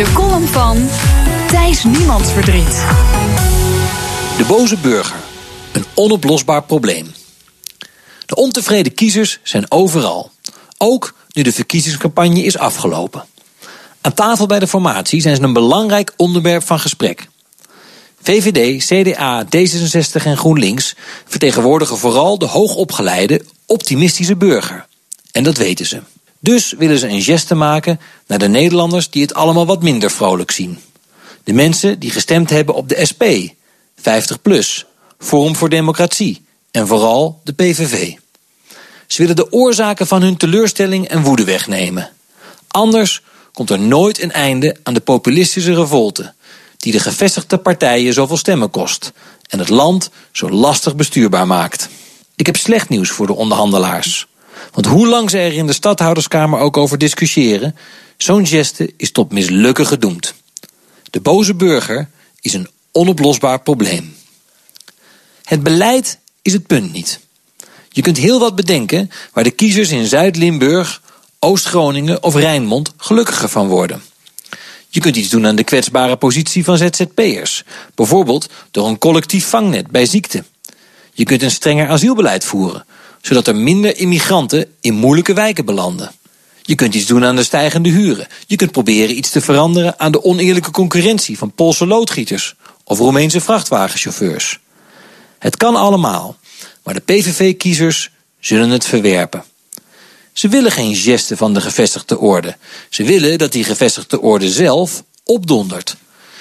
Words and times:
De 0.00 0.12
column 0.12 0.46
van 0.46 0.88
Thijs 1.48 1.84
Niemandsverdriet. 1.84 2.84
De 4.36 4.44
boze 4.48 4.76
burger. 4.76 5.16
Een 5.72 5.84
onoplosbaar 5.94 6.62
probleem. 6.62 7.12
De 8.26 8.34
ontevreden 8.34 8.94
kiezers 8.94 9.38
zijn 9.42 9.70
overal. 9.70 10.30
Ook 10.78 11.14
nu 11.32 11.42
de 11.42 11.52
verkiezingscampagne 11.52 12.42
is 12.42 12.58
afgelopen. 12.58 13.24
Aan 14.00 14.14
tafel 14.14 14.46
bij 14.46 14.58
de 14.58 14.66
formatie 14.66 15.20
zijn 15.20 15.36
ze 15.36 15.42
een 15.42 15.52
belangrijk 15.52 16.12
onderwerp 16.16 16.62
van 16.66 16.78
gesprek. 16.78 17.28
VVD, 18.22 18.84
CDA, 18.84 19.44
D66 19.44 20.24
en 20.24 20.36
GroenLinks 20.36 20.94
vertegenwoordigen 21.26 21.98
vooral 21.98 22.38
de 22.38 22.46
hoogopgeleide, 22.46 23.44
optimistische 23.66 24.36
burger. 24.36 24.86
En 25.32 25.42
dat 25.42 25.56
weten 25.56 25.86
ze. 25.86 26.02
Dus 26.40 26.74
willen 26.78 26.98
ze 26.98 27.08
een 27.08 27.22
geste 27.22 27.54
maken 27.54 28.00
naar 28.26 28.38
de 28.38 28.48
Nederlanders 28.48 29.10
die 29.10 29.22
het 29.22 29.34
allemaal 29.34 29.66
wat 29.66 29.82
minder 29.82 30.10
vrolijk 30.10 30.50
zien. 30.50 30.78
De 31.44 31.52
mensen 31.52 31.98
die 31.98 32.10
gestemd 32.10 32.50
hebben 32.50 32.74
op 32.74 32.88
de 32.88 33.06
SP, 33.10 33.24
50 33.96 34.42
plus, 34.42 34.86
Forum 35.18 35.56
voor 35.56 35.68
Democratie 35.68 36.44
en 36.70 36.86
vooral 36.86 37.40
de 37.44 37.52
PVV. 37.52 38.12
Ze 39.06 39.22
willen 39.22 39.36
de 39.36 39.52
oorzaken 39.52 40.06
van 40.06 40.22
hun 40.22 40.36
teleurstelling 40.36 41.08
en 41.08 41.22
woede 41.22 41.44
wegnemen. 41.44 42.10
Anders 42.68 43.22
komt 43.52 43.70
er 43.70 43.78
nooit 43.78 44.22
een 44.22 44.32
einde 44.32 44.76
aan 44.82 44.94
de 44.94 45.00
populistische 45.00 45.74
revolte 45.74 46.32
die 46.76 46.92
de 46.92 47.00
gevestigde 47.00 47.58
partijen 47.58 48.12
zoveel 48.12 48.36
stemmen 48.36 48.70
kost 48.70 49.12
en 49.48 49.58
het 49.58 49.68
land 49.68 50.10
zo 50.32 50.50
lastig 50.50 50.96
bestuurbaar 50.96 51.46
maakt. 51.46 51.88
Ik 52.36 52.46
heb 52.46 52.56
slecht 52.56 52.88
nieuws 52.88 53.10
voor 53.10 53.26
de 53.26 53.34
onderhandelaars. 53.34 54.26
Want 54.72 54.86
hoe 54.86 55.06
lang 55.06 55.30
ze 55.30 55.38
er 55.38 55.52
in 55.52 55.66
de 55.66 55.72
stadhouderskamer 55.72 56.60
ook 56.60 56.76
over 56.76 56.98
discussiëren, 56.98 57.76
zo'n 58.16 58.46
geste 58.46 58.92
is 58.96 59.12
tot 59.12 59.32
mislukken 59.32 59.86
gedoemd. 59.86 60.34
De 61.10 61.20
boze 61.20 61.54
burger 61.54 62.08
is 62.40 62.52
een 62.52 62.68
onoplosbaar 62.92 63.60
probleem. 63.60 64.16
Het 65.44 65.62
beleid 65.62 66.18
is 66.42 66.52
het 66.52 66.66
punt 66.66 66.92
niet. 66.92 67.20
Je 67.88 68.02
kunt 68.02 68.16
heel 68.16 68.38
wat 68.38 68.54
bedenken 68.54 69.10
waar 69.32 69.44
de 69.44 69.50
kiezers 69.50 69.90
in 69.90 70.06
Zuid-Limburg, 70.06 71.02
Oost-Groningen 71.38 72.22
of 72.22 72.34
Rijnmond 72.34 72.92
gelukkiger 72.96 73.48
van 73.48 73.68
worden. 73.68 74.02
Je 74.88 75.00
kunt 75.00 75.16
iets 75.16 75.28
doen 75.28 75.46
aan 75.46 75.56
de 75.56 75.64
kwetsbare 75.64 76.16
positie 76.16 76.64
van 76.64 76.76
ZZP'ers, 76.76 77.64
bijvoorbeeld 77.94 78.48
door 78.70 78.88
een 78.88 78.98
collectief 78.98 79.46
vangnet 79.46 79.90
bij 79.90 80.06
ziekte. 80.06 80.44
Je 81.20 81.26
kunt 81.26 81.42
een 81.42 81.50
strenger 81.50 81.88
asielbeleid 81.88 82.44
voeren, 82.44 82.84
zodat 83.20 83.46
er 83.46 83.56
minder 83.56 83.96
immigranten 83.96 84.74
in 84.80 84.94
moeilijke 84.94 85.32
wijken 85.32 85.64
belanden. 85.64 86.12
Je 86.62 86.74
kunt 86.74 86.94
iets 86.94 87.06
doen 87.06 87.24
aan 87.24 87.36
de 87.36 87.42
stijgende 87.42 87.88
huren. 87.88 88.26
Je 88.46 88.56
kunt 88.56 88.72
proberen 88.72 89.16
iets 89.16 89.30
te 89.30 89.40
veranderen 89.40 89.98
aan 89.98 90.12
de 90.12 90.24
oneerlijke 90.24 90.70
concurrentie 90.70 91.38
van 91.38 91.52
Poolse 91.52 91.86
loodgieters 91.86 92.54
of 92.84 92.98
Roemeense 92.98 93.40
vrachtwagenchauffeurs. 93.40 94.58
Het 95.38 95.56
kan 95.56 95.76
allemaal, 95.76 96.36
maar 96.82 96.94
de 96.94 97.00
PVV-kiezers 97.00 98.10
zullen 98.38 98.70
het 98.70 98.84
verwerpen. 98.84 99.44
Ze 100.32 100.48
willen 100.48 100.72
geen 100.72 100.96
gesten 100.96 101.36
van 101.36 101.54
de 101.54 101.60
gevestigde 101.60 102.18
orde. 102.18 102.56
Ze 102.90 103.02
willen 103.02 103.38
dat 103.38 103.52
die 103.52 103.64
gevestigde 103.64 104.20
orde 104.20 104.50
zelf 104.50 105.02
opdondert. 105.24 105.96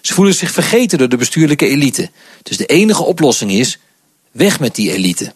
Ze 0.00 0.14
voelen 0.14 0.34
zich 0.34 0.50
vergeten 0.50 0.98
door 0.98 1.08
de 1.08 1.16
bestuurlijke 1.16 1.66
elite. 1.66 2.10
Dus 2.42 2.56
de 2.56 2.66
enige 2.66 3.02
oplossing 3.02 3.52
is: 3.52 3.78
weg 4.32 4.60
met 4.60 4.74
die 4.74 4.92
elite. 4.92 5.32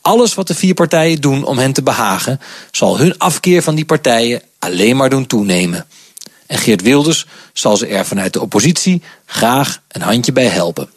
Alles 0.00 0.34
wat 0.34 0.46
de 0.46 0.54
vier 0.54 0.74
partijen 0.74 1.20
doen 1.20 1.44
om 1.44 1.58
hen 1.58 1.72
te 1.72 1.82
behagen, 1.82 2.40
zal 2.70 2.98
hun 2.98 3.18
afkeer 3.18 3.62
van 3.62 3.74
die 3.74 3.84
partijen 3.84 4.42
alleen 4.58 4.96
maar 4.96 5.10
doen 5.10 5.26
toenemen. 5.26 5.86
En 6.46 6.58
Geert 6.58 6.82
Wilders 6.82 7.26
zal 7.52 7.76
ze 7.76 7.86
er 7.86 8.06
vanuit 8.06 8.32
de 8.32 8.40
oppositie 8.40 9.02
graag 9.26 9.80
een 9.88 10.02
handje 10.02 10.32
bij 10.32 10.46
helpen. 10.46 10.88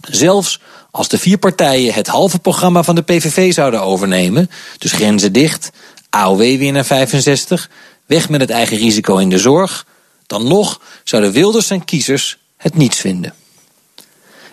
Zelfs 0.00 0.60
als 0.90 1.08
de 1.08 1.18
vier 1.18 1.38
partijen 1.38 1.94
het 1.94 2.06
halve 2.06 2.38
programma 2.38 2.82
van 2.82 2.94
de 2.94 3.02
PVV 3.02 3.52
zouden 3.52 3.82
overnemen, 3.82 4.50
dus 4.78 4.92
grenzen 4.92 5.32
dicht, 5.32 5.70
AOW 6.10 6.38
weer 6.38 6.72
naar 6.72 6.84
65, 6.84 7.70
weg 8.06 8.28
met 8.28 8.40
het 8.40 8.50
eigen 8.50 8.76
risico 8.76 9.16
in 9.16 9.28
de 9.28 9.38
zorg, 9.38 9.86
dan 10.26 10.48
nog 10.48 10.80
zouden 11.04 11.32
Wilders 11.32 11.66
zijn 11.66 11.84
kiezers 11.84 12.38
het 12.56 12.76
niets 12.76 13.00
vinden. 13.00 13.34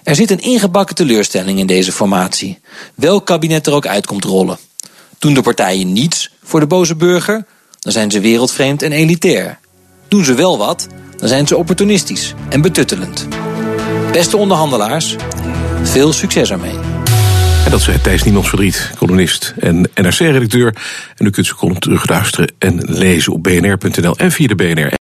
Er 0.03 0.15
zit 0.15 0.31
een 0.31 0.39
ingebakken 0.39 0.95
teleurstelling 0.95 1.59
in 1.59 1.67
deze 1.67 1.91
formatie, 1.91 2.59
welk 2.95 3.25
kabinet 3.25 3.67
er 3.67 3.73
ook 3.73 3.87
uitkomt 3.87 4.23
rollen. 4.23 4.57
Doen 5.19 5.33
de 5.33 5.41
partijen 5.41 5.93
niets 5.93 6.29
voor 6.43 6.59
de 6.59 6.67
boze 6.67 6.95
burger, 6.95 7.45
dan 7.79 7.91
zijn 7.91 8.11
ze 8.11 8.19
wereldvreemd 8.19 8.81
en 8.81 8.91
elitair. 8.91 9.59
Doen 10.07 10.23
ze 10.23 10.33
wel 10.33 10.57
wat, 10.57 10.87
dan 11.17 11.27
zijn 11.27 11.47
ze 11.47 11.57
opportunistisch 11.57 12.33
en 12.49 12.61
betuttelend. 12.61 13.27
Beste 14.11 14.37
onderhandelaars, 14.37 15.15
veel 15.83 16.13
succes 16.13 16.51
ermee. 16.51 16.75
En 17.65 17.71
dat 17.71 17.79
is 17.79 17.87
Thijs 18.01 18.23
Niemands 18.23 18.49
Verdriet, 18.49 18.91
columnist 18.97 19.53
en 19.59 19.89
NRC-redacteur. 19.95 20.75
En 21.17 21.25
u 21.25 21.29
kunt 21.29 21.45
zijn 21.45 21.57
column 21.57 21.79
terugluisteren 21.79 22.51
en 22.57 22.79
lezen 22.85 23.33
op 23.33 23.43
bnr.nl 23.43 24.17
en 24.17 24.31
via 24.31 24.47
de 24.47 24.55
BNR. 24.55 24.91